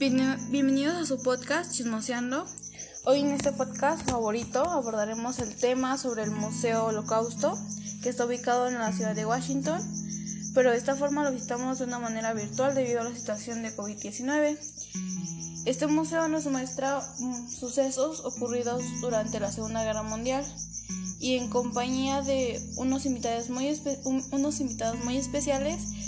[0.00, 2.46] Bienvenidos a su podcast Chismoseando.
[3.04, 7.58] Hoy en este podcast favorito abordaremos el tema sobre el Museo Holocausto,
[8.02, 9.78] que está ubicado en la ciudad de Washington,
[10.54, 13.76] pero de esta forma lo visitamos de una manera virtual debido a la situación de
[13.76, 14.56] COVID-19.
[15.66, 20.46] Este museo nos muestra mm, sucesos ocurridos durante la Segunda Guerra Mundial
[21.18, 23.78] y en compañía de unos invitados muy,
[24.32, 25.99] unos invitados muy especiales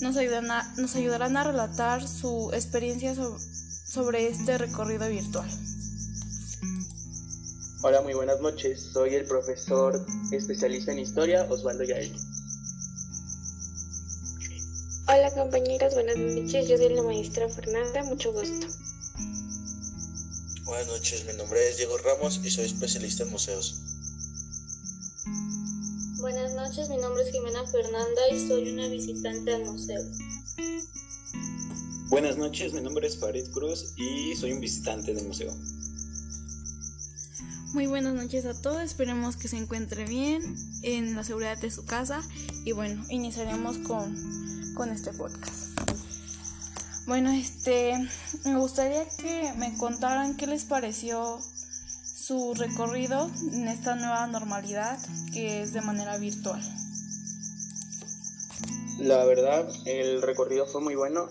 [0.00, 5.48] nos, ayudan a, nos ayudarán a relatar su experiencia sobre este recorrido virtual.
[7.82, 8.80] Hola, muy buenas noches.
[8.92, 12.12] Soy el profesor especialista en historia, Osvaldo Yael.
[15.08, 16.68] Hola compañeras, buenas noches.
[16.68, 18.66] Yo soy la maestra Fernanda, mucho gusto.
[20.64, 23.85] Buenas noches, mi nombre es Diego Ramos y soy especialista en museos.
[26.26, 30.02] Buenas noches, mi nombre es Jimena Fernanda y soy una visitante al museo.
[32.08, 35.54] Buenas noches, mi nombre es Farid Cruz y soy un visitante del museo.
[37.74, 40.42] Muy buenas noches a todos, esperemos que se encuentre bien
[40.82, 42.20] en la seguridad de su casa
[42.64, 44.12] y bueno, iniciaremos con,
[44.74, 45.78] con este podcast.
[47.06, 47.92] Bueno, este,
[48.44, 51.38] me gustaría que me contaran qué les pareció
[52.26, 54.98] su recorrido en esta nueva normalidad
[55.32, 56.60] que es de manera virtual.
[58.98, 61.28] La verdad, el recorrido fue muy bueno.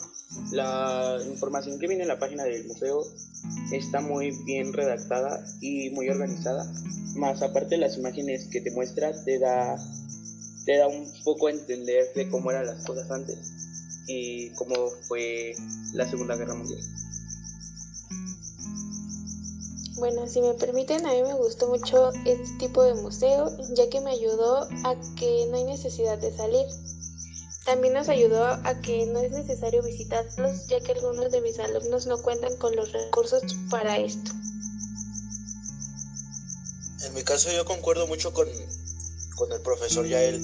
[0.53, 3.01] La información que viene en la página del museo
[3.73, 6.65] está muy bien redactada y muy organizada.
[7.17, 9.75] Más aparte las imágenes que te muestra te da
[10.65, 13.37] te da un poco a entender de cómo eran las cosas antes
[14.07, 14.75] y cómo
[15.09, 15.55] fue
[15.93, 16.79] la Segunda Guerra Mundial.
[19.95, 24.01] Bueno, si me permiten, a mí me gustó mucho este tipo de museo, ya que
[24.01, 26.65] me ayudó a que no hay necesidad de salir.
[27.63, 32.07] También nos ayudó a que no es necesario visitarlos, ya que algunos de mis alumnos
[32.07, 34.31] no cuentan con los recursos para esto.
[37.05, 38.49] En mi caso yo concuerdo mucho con,
[39.37, 40.41] con el profesor Yael.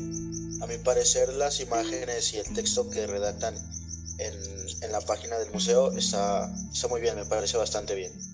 [0.62, 3.54] A mi parecer las imágenes y el texto que redactan
[4.18, 4.34] en,
[4.82, 8.31] en la página del museo está, está muy bien, me parece bastante bien.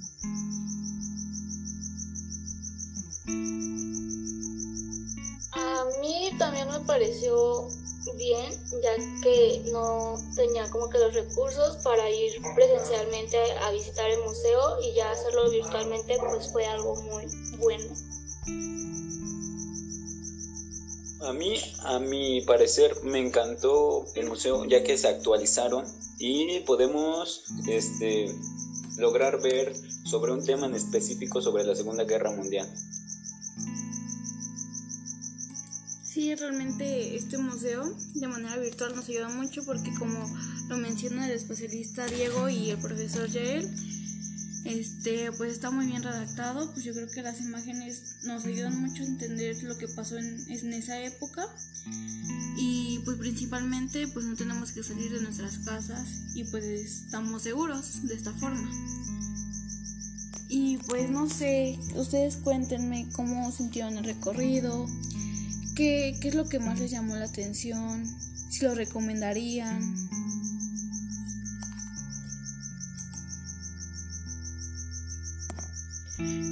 [6.97, 7.67] Pareció
[8.15, 14.23] bien, ya que no tenía como que los recursos para ir presencialmente a visitar el
[14.23, 17.25] museo y ya hacerlo virtualmente pues fue algo muy
[17.59, 17.85] bueno.
[21.21, 25.85] A mí, a mi parecer, me encantó el museo ya que se actualizaron
[26.17, 28.33] y podemos este,
[28.97, 29.75] lograr ver
[30.05, 32.67] sobre un tema en específico sobre la Segunda Guerra Mundial.
[36.17, 40.17] Sí, realmente este museo de manera virtual nos ayuda mucho porque como
[40.67, 43.69] lo menciona el especialista Diego y el profesor Yael,
[44.65, 49.03] este, pues está muy bien redactado, pues yo creo que las imágenes nos ayudan mucho
[49.03, 51.45] a entender lo que pasó en, en esa época
[52.57, 58.07] y pues principalmente pues no tenemos que salir de nuestras casas y pues estamos seguros
[58.07, 58.71] de esta forma.
[60.49, 64.87] Y pues no sé, ustedes cuéntenme cómo sintieron el recorrido,
[65.77, 68.03] qué, qué es lo que más les llamó la atención,
[68.49, 69.79] si lo recomendarían.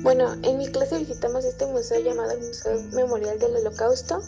[0.04, 4.22] Bueno, en mi clase visitamos este museo llamado Museo Memorial del Holocausto,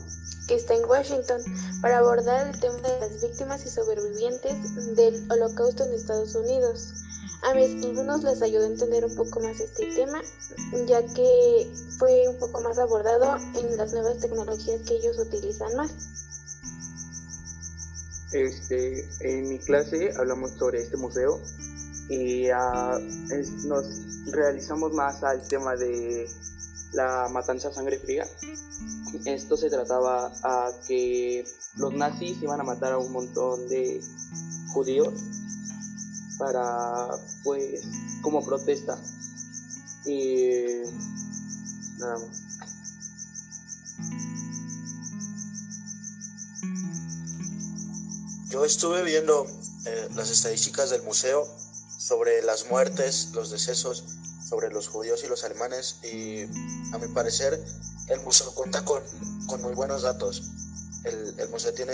[0.47, 1.41] que está en Washington,
[1.81, 6.93] para abordar el tema de las víctimas y sobrevivientes del Holocausto en Estados Unidos.
[7.43, 10.21] A mis alumnos les ayudó a entender un poco más este tema,
[10.87, 15.91] ya que fue un poco más abordado en las nuevas tecnologías que ellos utilizan más.
[18.33, 21.41] Este, en mi clase hablamos sobre este museo
[22.09, 22.99] y ah,
[23.65, 26.27] nos realizamos más al tema de
[26.93, 28.25] la matanza sangre fría.
[29.25, 31.45] Esto se trataba a que
[31.75, 34.01] los nazis iban a matar a un montón de
[34.73, 35.13] judíos
[36.37, 37.09] para,
[37.43, 37.81] pues,
[38.21, 38.99] como protesta.
[40.05, 40.81] Y
[41.99, 42.47] nada más.
[48.49, 49.45] Yo estuve viendo
[49.85, 51.47] eh, las estadísticas del museo
[51.97, 54.03] sobre las muertes, los decesos,
[54.47, 56.43] sobre los judíos y los alemanes y
[56.93, 57.61] a mi parecer
[58.07, 59.01] el museo cuenta con,
[59.47, 60.43] con muy buenos datos.
[61.03, 61.93] El, el museo tiene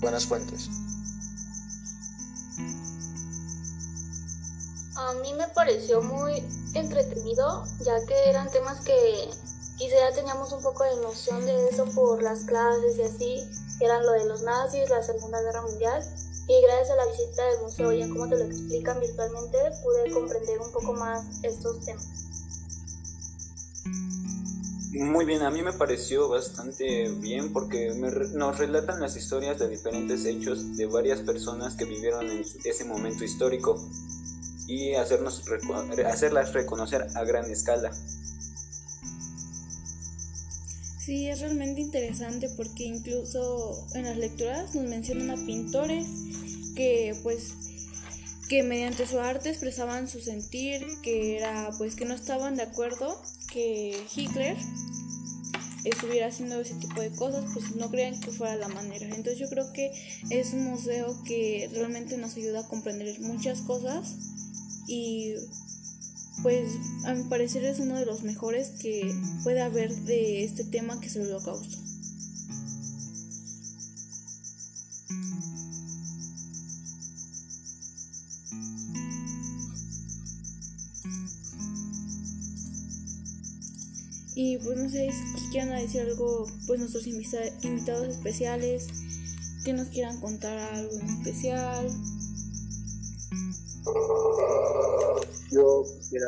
[0.00, 0.68] buenas fuentes.
[4.96, 6.44] A mí me pareció muy
[6.74, 9.30] entretenido, ya que eran temas que
[9.76, 13.50] quizá ya teníamos un poco de noción de eso por las clases y así,
[13.80, 16.04] eran lo de los nazis, la Segunda Guerra Mundial,
[16.46, 20.10] y gracias a la visita del museo y a cómo te lo explican virtualmente pude
[20.12, 22.06] comprender un poco más estos temas.
[24.92, 27.94] Muy bien, a mí me pareció bastante bien porque
[28.34, 33.22] nos relatan las historias de diferentes hechos de varias personas que vivieron en ese momento
[33.22, 33.80] histórico
[34.66, 35.44] y hacernos,
[36.06, 37.92] hacerlas reconocer a gran escala.
[40.98, 46.06] Sí, es realmente interesante porque incluso en las lecturas nos mencionan a pintores
[46.74, 47.52] que pues
[48.48, 53.22] que mediante su arte expresaban su sentir, que era pues que no estaban de acuerdo
[53.52, 54.56] que Hitler
[55.84, 59.06] estuviera haciendo ese tipo de cosas, pues no crean que fuera la manera.
[59.06, 59.90] Entonces yo creo que
[60.30, 64.14] es un museo que realmente nos ayuda a comprender muchas cosas
[64.86, 65.34] y
[66.42, 66.72] pues
[67.04, 71.06] a mi parecer es uno de los mejores que puede haber de este tema que
[71.06, 71.78] es el holocausto.
[84.42, 88.86] Y pues no sé si quieran decir algo, pues nuestros invitados especiales,
[89.66, 91.86] que nos quieran contar algo especial.
[95.50, 96.26] Yo quisiera,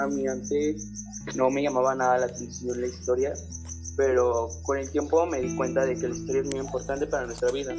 [0.00, 0.88] a mí antes
[1.36, 3.32] no me llamaba nada la atención la historia,
[3.96, 7.26] pero con el tiempo me di cuenta de que la historia es muy importante para
[7.26, 7.76] nuestra vida.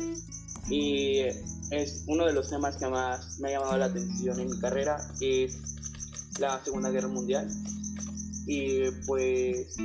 [0.69, 1.23] Y
[1.71, 4.95] es uno de los temas que más me ha llamado la atención en mi carrera,
[5.19, 5.57] es
[6.39, 7.49] la Segunda Guerra Mundial
[8.51, 9.75] y pues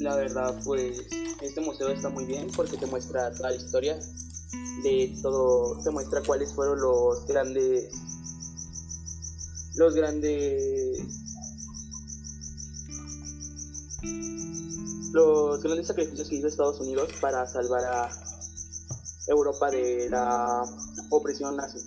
[0.00, 0.98] la verdad pues
[1.40, 3.96] este museo está muy bien porque te muestra toda la historia
[4.82, 7.92] de todo, te muestra cuáles fueron los grandes
[9.76, 10.98] los grandes
[15.12, 18.10] los grandes sacrificios que hizo Estados Unidos para salvar a
[19.28, 20.64] Europa de la
[21.08, 21.78] opresión nazi.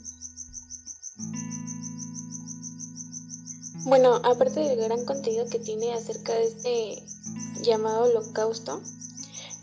[3.88, 7.04] Bueno, aparte del gran contenido que tiene acerca de este
[7.62, 8.82] llamado holocausto,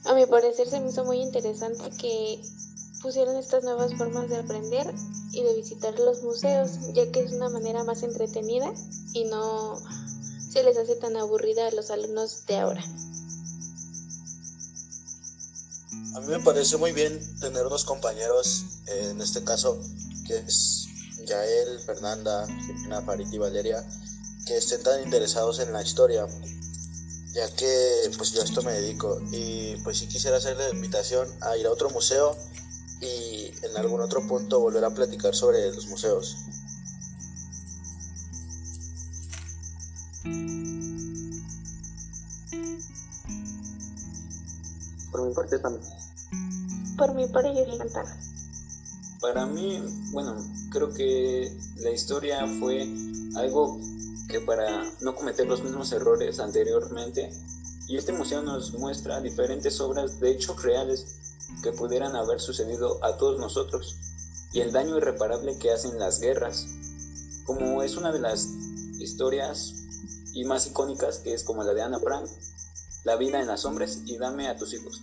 [0.07, 2.41] a mi parecer se me hizo muy interesante que
[3.03, 4.95] pusieron estas nuevas formas de aprender
[5.31, 8.73] y de visitar los museos, ya que es una manera más entretenida
[9.13, 9.79] y no
[10.51, 12.83] se les hace tan aburrida a los alumnos de ahora.
[16.15, 19.79] A mí me parece muy bien tener unos compañeros, en este caso,
[20.27, 20.87] que es
[21.27, 23.85] Yael, Fernanda, Jimena, y Valeria,
[24.47, 26.27] que estén tan interesados en la historia,
[27.33, 31.29] ya que pues yo a esto me dedico y pues si quisiera hacer la invitación
[31.41, 32.37] a ir a otro museo
[33.01, 36.37] y en algún otro punto volver a platicar sobre los museos.
[45.11, 45.85] Por mi parte también.
[46.97, 48.21] Por mi parte yo encantada.
[49.21, 49.83] Para mí,
[50.13, 50.37] bueno,
[50.71, 52.87] creo que la historia fue
[53.37, 53.81] algo
[54.29, 57.31] que para no cometer los mismos errores anteriormente,
[57.87, 61.07] y este museo nos muestra diferentes obras de hechos reales
[61.63, 63.97] que pudieran haber sucedido a todos nosotros
[64.53, 66.67] y el daño irreparable que hacen las guerras,
[67.45, 68.47] como es una de las
[68.99, 69.75] historias
[70.33, 72.29] y más icónicas que es como la de Ana Frank,
[73.05, 75.03] La vida en las hombres y Dame a tus hijos.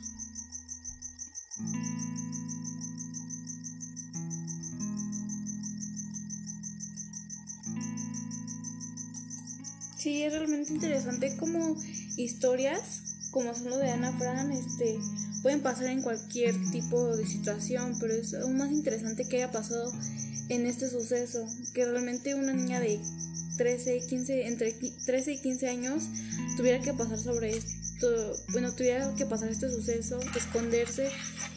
[10.02, 11.78] Sí, es realmente interesante como
[12.18, 14.98] historias, como son lo de Ana Fran, este,
[15.44, 19.94] pueden pasar en cualquier tipo de situación, pero es aún más interesante que haya pasado
[20.50, 23.00] en este suceso, que realmente una niña de
[23.58, 24.74] 13, 15, entre
[25.06, 26.06] 13 y 15 años
[26.58, 28.08] tuviera que pasar sobre esto,
[28.54, 31.12] bueno, tuviera que pasar este suceso, esconderse,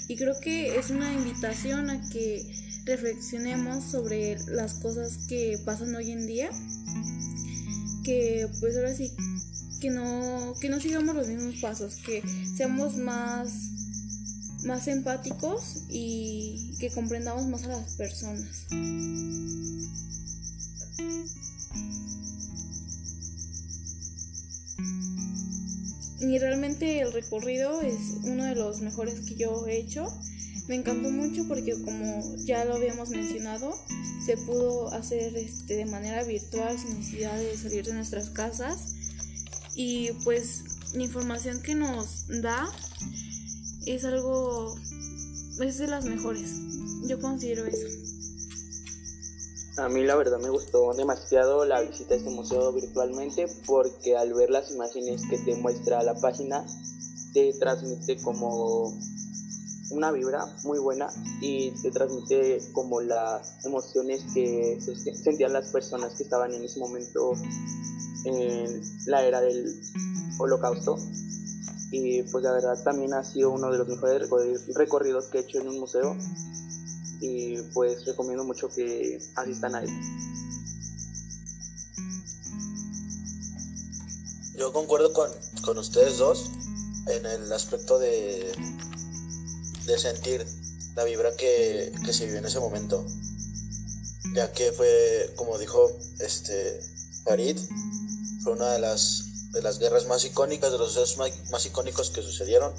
[0.07, 2.45] y creo que es una invitación a que
[2.85, 6.51] reflexionemos sobre las cosas que pasan hoy en día
[8.05, 9.13] que pues ahora sí
[9.81, 12.23] que no que no sigamos los mismos pasos, que
[12.57, 13.51] seamos más
[14.65, 18.67] más empáticos y que comprendamos más a las personas.
[26.21, 30.07] Y realmente el recorrido es uno de los mejores que yo he hecho.
[30.69, 33.77] Me encantó mucho porque como ya lo habíamos mencionado,
[34.25, 38.95] se pudo hacer este, de manera virtual sin necesidad de salir de nuestras casas.
[39.75, 40.63] Y pues
[40.95, 42.67] la información que nos da
[43.87, 44.77] es algo,
[45.61, 46.51] es de las mejores.
[47.07, 47.87] Yo considero eso.
[49.77, 54.33] A mí la verdad me gustó demasiado la visita a este museo virtualmente porque al
[54.33, 56.65] ver las imágenes que te muestra la página
[57.33, 58.97] te transmite como
[59.95, 61.09] una vibra muy buena
[61.41, 64.79] y te transmite como las emociones que
[65.23, 67.33] sentían las personas que estaban en ese momento
[68.25, 69.81] en la era del
[70.39, 70.97] holocausto.
[71.93, 74.29] Y pues la verdad también ha sido uno de los mejores
[74.75, 76.17] recorridos que he hecho en un museo
[77.21, 79.91] y pues recomiendo mucho que asistan a él.
[84.57, 85.31] Yo concuerdo con,
[85.65, 86.51] con ustedes dos
[87.07, 88.53] en el aspecto de,
[89.87, 90.47] de sentir
[90.95, 93.05] la vibra que, se vivió en ese momento.
[94.35, 96.81] Ya que fue, como dijo este
[97.25, 97.59] Farid,
[98.43, 102.11] fue una de las, de las guerras más icónicas, de los sucesos más, más icónicos
[102.11, 102.75] que sucedieron.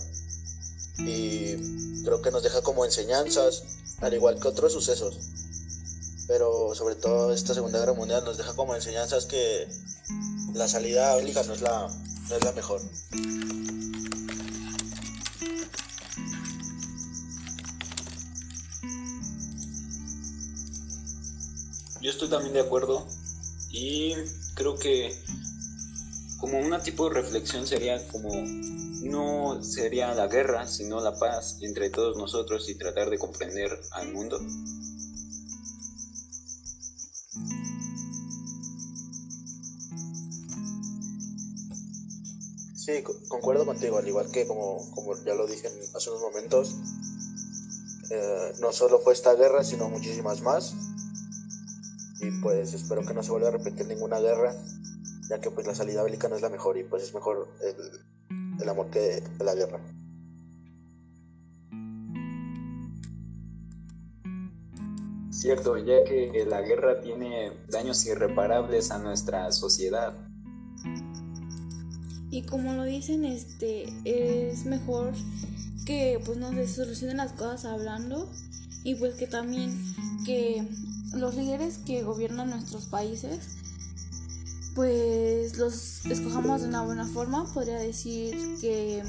[0.97, 3.63] Y creo que nos deja como enseñanzas,
[3.99, 5.17] al igual que otros sucesos.
[6.27, 9.67] Pero sobre todo esta Segunda Guerra Mundial nos deja como enseñanzas que
[10.53, 11.87] la salida bélica no es la,
[12.29, 12.81] no es la mejor.
[22.05, 23.03] Yo estoy también de acuerdo
[23.71, 24.13] y
[24.53, 25.11] creo que
[26.39, 28.29] como una tipo de reflexión sería como
[29.01, 34.13] no sería la guerra, sino la paz entre todos nosotros y tratar de comprender al
[34.13, 34.37] mundo.
[42.75, 46.69] Sí, concuerdo contigo, al igual que como, como ya lo dije hace unos momentos,
[48.11, 50.84] eh, no solo fue esta guerra, sino muchísimas más.
[52.25, 54.55] Y pues espero que no se vuelva a repetir ninguna guerra,
[55.29, 58.61] ya que pues la salida bélica no es la mejor y pues es mejor el,
[58.61, 59.79] el amor que la guerra.
[65.29, 70.15] Cierto, ya que la guerra tiene daños irreparables a nuestra sociedad.
[72.31, 75.13] Y como lo dicen, este es mejor
[75.85, 78.31] que pues no se solucionen las cosas hablando
[78.83, 79.77] y pues que también
[80.25, 80.67] que
[81.15, 83.39] los líderes que gobiernan nuestros países
[84.75, 87.45] pues los escojamos de una buena forma.
[87.53, 89.01] Podría decir que,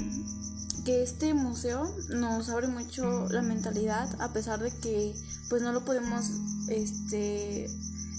[0.84, 5.12] que este museo nos abre mucho la mentalidad a pesar de que
[5.50, 6.30] pues no lo podemos
[6.68, 7.68] este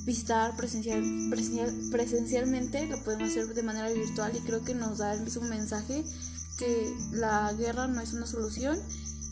[0.06, 1.03] visitar presencial,
[1.91, 6.03] presencialmente, lo podemos hacer de manera virtual y creo que nos da el mismo mensaje
[6.58, 8.79] que la guerra no es una solución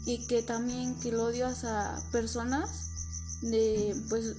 [0.06, 2.85] y que también que el odio hacia personas
[3.42, 4.36] de pues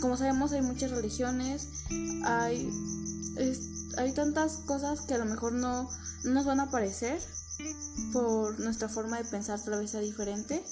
[0.00, 1.68] como sabemos hay muchas religiones
[2.24, 2.70] hay
[3.98, 5.88] hay tantas cosas que a lo mejor no,
[6.24, 7.18] no nos van a parecer
[8.12, 10.62] por nuestra forma de pensar tal vez sea diferente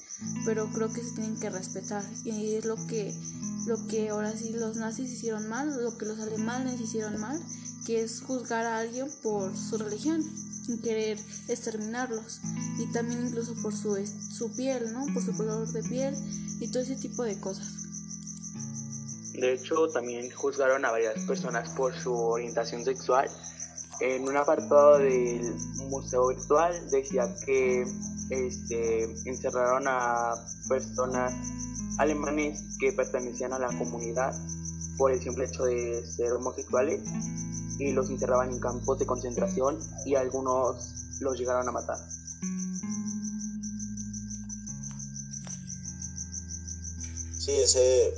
[0.45, 2.05] pero creo que se tienen que respetar.
[2.25, 3.15] Y es lo que
[3.67, 7.41] lo que ahora sí los nazis hicieron mal, lo que los alemanes hicieron mal,
[7.85, 10.23] que es juzgar a alguien por su religión
[10.69, 12.41] y querer exterminarlos
[12.79, 15.07] y también incluso por su, su piel, ¿no?
[15.13, 16.15] Por su color de piel
[16.61, 17.85] y todo ese tipo de cosas.
[19.35, 23.29] De hecho, también juzgaron a varias personas por su orientación sexual.
[24.01, 25.55] En un apartado del
[25.89, 27.85] museo virtual decía que
[28.31, 30.35] este, encerraron a
[30.69, 31.33] personas
[31.99, 34.35] alemanes que pertenecían a la comunidad
[34.97, 37.03] por el simple hecho de ser homosexuales
[37.79, 41.99] y los encerraban en campos de concentración y algunos los llegaron a matar.
[47.39, 48.15] Sí, ese,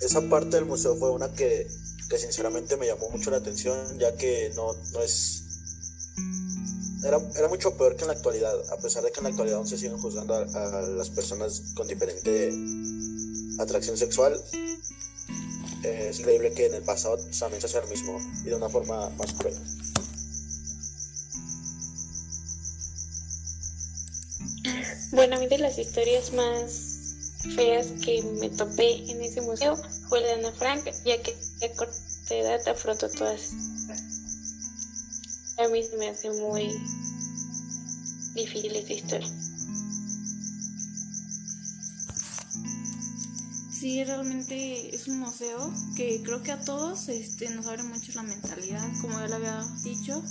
[0.00, 1.66] esa parte del museo fue una que,
[2.08, 5.42] que sinceramente me llamó mucho la atención, ya que no, no es
[7.04, 9.58] era, era, mucho peor que en la actualidad, a pesar de que en la actualidad
[9.58, 12.50] aún se siguen juzgando a, a las personas con diferente
[13.58, 14.40] atracción sexual.
[15.84, 19.10] Es increíble que en el pasado también se hace lo mismo y de una forma
[19.10, 19.54] más cruel.
[25.12, 26.94] Bueno, a mí de las historias más
[27.54, 29.76] feas que me topé en ese museo
[30.08, 31.94] fue la de Ana Frank, ya que a corta
[32.30, 33.52] edad afrontó todas.
[35.58, 36.68] A mí se me hace muy
[38.34, 39.28] difícil esa historia.
[43.84, 48.22] Sí, realmente es un museo que creo que a todos este, nos abre mucho la
[48.22, 50.22] mentalidad, como ya lo había dicho.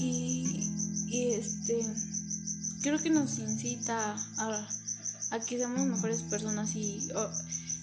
[0.00, 0.68] Y,
[1.12, 1.78] este
[2.82, 4.68] creo que nos incita a,
[5.30, 7.06] a que seamos mejores personas y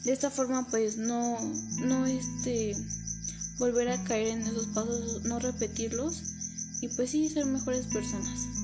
[0.04, 1.40] de esta forma pues no,
[1.80, 2.76] no este
[3.58, 6.24] volver a caer en esos pasos, no repetirlos
[6.82, 8.55] y pues sí ser mejores personas.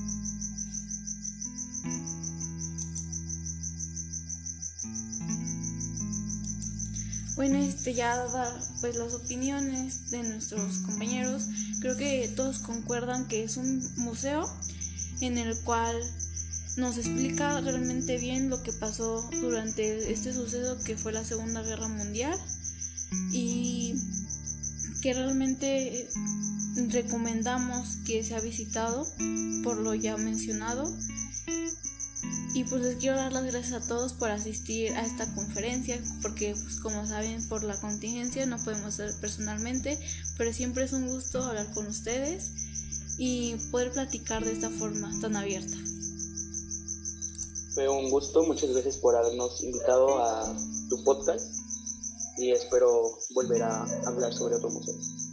[7.42, 8.24] Bueno, este ya
[8.80, 11.48] pues las opiniones de nuestros compañeros,
[11.80, 14.48] creo que todos concuerdan que es un museo
[15.20, 16.00] en el cual
[16.76, 21.88] nos explica realmente bien lo que pasó durante este suceso que fue la Segunda Guerra
[21.88, 22.38] Mundial
[23.32, 23.96] y
[25.00, 26.08] que realmente
[26.92, 29.04] recomendamos que sea visitado
[29.64, 30.84] por lo ya mencionado
[32.54, 36.54] y pues les quiero dar las gracias a todos por asistir a esta conferencia, porque
[36.62, 39.98] pues, como saben por la contingencia no podemos hacer personalmente,
[40.36, 42.50] pero siempre es un gusto hablar con ustedes
[43.16, 45.76] y poder platicar de esta forma tan abierta.
[47.74, 50.54] Fue un gusto, muchas gracias por habernos invitado a
[50.90, 51.46] tu podcast
[52.36, 55.31] y espero volver a hablar sobre otro museo.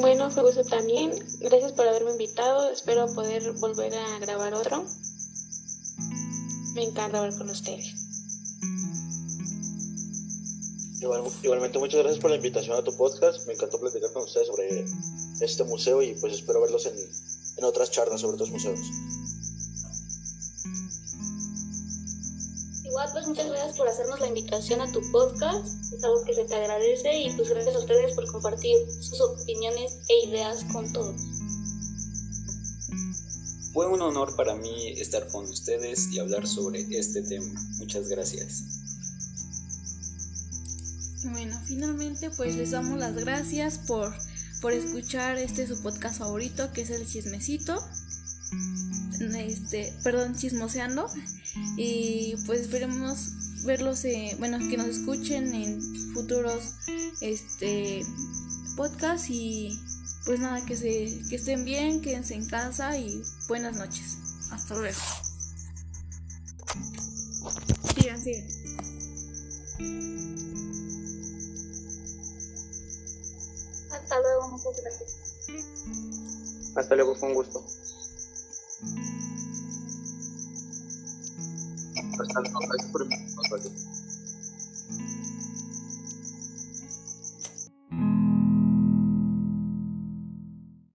[0.00, 1.10] Bueno, fue gusto también.
[1.40, 2.70] Gracias por haberme invitado.
[2.70, 4.84] Espero poder volver a grabar otro.
[6.74, 7.94] Me encanta hablar con ustedes.
[11.42, 13.46] igualmente, muchas gracias por la invitación a tu podcast.
[13.46, 14.84] Me encantó platicar con ustedes sobre
[15.40, 16.94] este museo y pues espero verlos en,
[17.56, 18.80] en otras charlas sobre otros museos.
[22.96, 25.92] Igual, pues muchas gracias por hacernos la invitación a tu podcast.
[25.92, 29.98] Es algo que se te agradece y pues gracias a ustedes por compartir sus opiniones
[30.08, 31.20] e ideas con todos.
[33.74, 37.60] Fue un honor para mí estar con ustedes y hablar sobre este tema.
[37.76, 38.62] Muchas gracias.
[41.32, 44.10] Bueno, finalmente pues les damos las gracias por,
[44.62, 47.78] por escuchar este su podcast favorito que es el chismecito.
[49.20, 51.10] Este, perdón, chismoseando.
[51.76, 55.80] Y pues esperemos verlos, eh, bueno, que nos escuchen en
[56.14, 56.74] futuros
[57.20, 58.04] este
[58.76, 59.78] podcasts y
[60.24, 64.18] pues nada, que se que estén bien, quédense en casa y buenas noches.
[64.50, 64.98] Hasta luego.
[67.94, 68.46] Sigan, sigan.
[73.92, 75.16] Hasta luego, muchas gracias.
[76.76, 77.64] Hasta luego, fue un gusto.
[82.36, 83.95] Hasta luego, gracias por invitarnos.